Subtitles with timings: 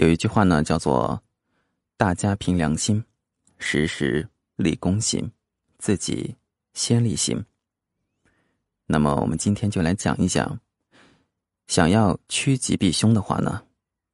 [0.00, 1.22] 有一句话呢，叫做
[1.98, 3.04] “大家凭良心，
[3.58, 4.26] 时时
[4.56, 5.30] 立公心，
[5.76, 6.34] 自己
[6.72, 7.44] 先立心”。
[8.88, 10.58] 那么，我们今天就来讲一讲，
[11.66, 13.62] 想要趋吉避凶的话呢，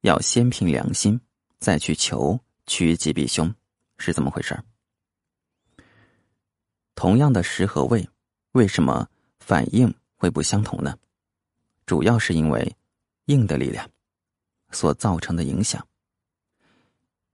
[0.01, 1.17] 要先凭良心，
[1.57, 3.55] 再去求趋吉避凶，
[3.97, 4.65] 是怎么回事儿？
[6.95, 8.05] 同样的时和位，
[8.51, 9.07] 为什么
[9.39, 10.97] 反应会不相同呢？
[11.85, 12.75] 主要是因为
[13.27, 13.89] 应的力量
[14.71, 15.85] 所造成的影响。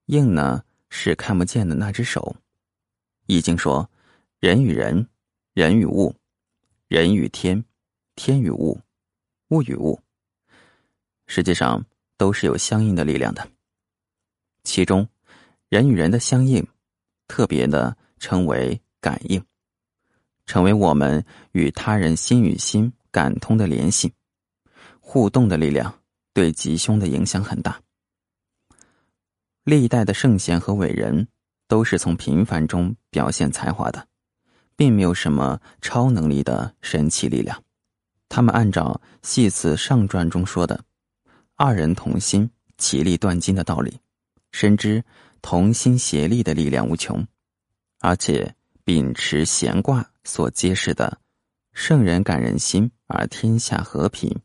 [0.05, 2.36] 应呢是看不见的那只手，
[3.26, 3.90] 《易经》说
[4.40, 5.08] ：“人与人，
[5.54, 6.14] 人与物。”
[6.90, 7.66] 人与天，
[8.14, 8.80] 天与物，
[9.48, 10.00] 物与物，
[11.26, 11.84] 实际上
[12.18, 13.50] 都是有相应的力量的。
[14.64, 15.08] 其中，
[15.70, 16.64] 人与人的相应，
[17.28, 19.44] 特别的称为感应，
[20.45, 24.14] 成为我们与他人心与心感通的联系，
[25.00, 26.00] 互动的力量
[26.34, 27.82] 对吉凶的影响很大。
[29.64, 31.28] 历代的圣贤和伟人，
[31.67, 34.08] 都是从平凡中表现才华的。
[34.76, 37.64] 并没有什么超能力的神奇力量，
[38.28, 40.84] 他们按照《系辞上传》中说的
[41.56, 44.00] “二人同心，其利断金”的道理，
[44.52, 45.04] 深知
[45.44, 47.26] 同心协力的力量无穷，
[48.00, 51.20] 而且秉持闲卦所揭示的
[51.73, 54.36] “圣人感人心而天下和平”，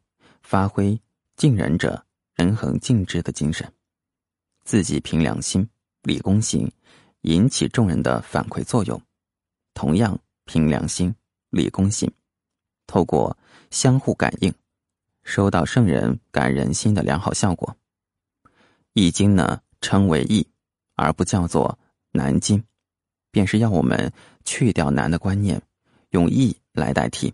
[0.42, 1.00] 发挥
[1.38, 3.72] 敬人者人恒敬之的精神，
[4.64, 5.70] 自己凭良心
[6.02, 6.68] 立公行，
[7.20, 9.00] 引起众人的反馈作用。
[9.72, 11.14] 同样凭良心
[11.50, 12.12] 立公信，
[12.88, 13.38] 透过
[13.70, 14.52] 相互感应，
[15.22, 17.76] 收到圣人感人心的良好效果。
[18.94, 20.44] 易经呢称为易，
[20.96, 21.78] 而不叫做
[22.10, 22.60] 难经，
[23.30, 24.12] 便是要我们
[24.44, 25.62] 去掉难的观念，
[26.10, 27.32] 用易来代替。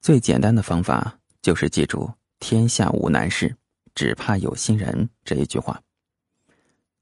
[0.00, 2.10] 最简单的方法就是记住
[2.46, 3.56] “天下无难事，
[3.94, 5.80] 只怕有心人”这一句话。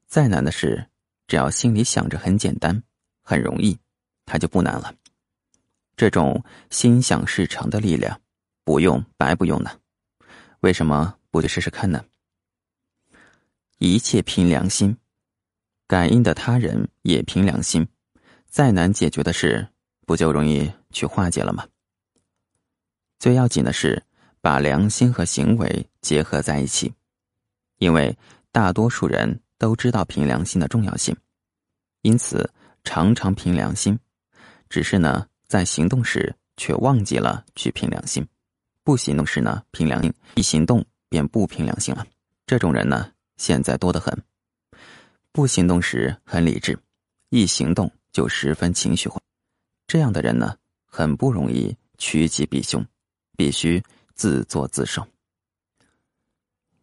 [0.07, 0.87] 再难的事，
[1.27, 2.81] 只要心里想着很简单，
[3.25, 3.77] 很容易。
[4.25, 4.95] 它就不难了。
[5.97, 8.21] 这种心想事成的力量，
[8.63, 9.81] 不用白不用呢？
[10.61, 12.05] 为什么不去试试看呢？
[13.79, 14.97] 一切凭良心，
[15.89, 17.89] 感应的他人也凭良心，
[18.47, 19.67] 再难解决的事，
[20.07, 21.67] 不就容易去化解了吗？
[23.19, 24.05] 最要紧的是
[24.43, 26.93] 把良心和行为结合在一起，
[27.79, 28.15] 因为
[28.51, 31.17] 大多数人都知道凭良心的重要性，
[32.03, 33.99] 因此常常凭良心。
[34.69, 38.27] 只是呢，在行动时却忘记了去凭良心，
[38.83, 42.05] 不行动时呢凭良心，一行动便不凭良心了。
[42.45, 44.23] 这种人呢，现在多得很。
[45.31, 46.79] 不行动时很理智，
[47.31, 49.21] 一行动就十分情绪化。
[49.87, 52.85] 这样的人呢，很不容易趋吉避凶，
[53.37, 53.83] 必须
[54.15, 55.07] 自作自受。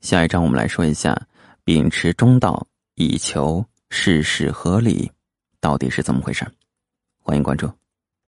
[0.01, 1.27] 下一章我们来说一下，
[1.63, 5.11] 秉持中道以求事事合理，
[5.59, 6.45] 到底是怎么回事？
[7.19, 7.69] 欢迎关注。